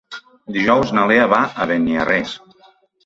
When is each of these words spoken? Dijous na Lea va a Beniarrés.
Dijous 0.55 0.93
na 0.99 1.03
Lea 1.13 1.27
va 1.35 1.41
a 1.45 1.67
Beniarrés. 1.73 2.35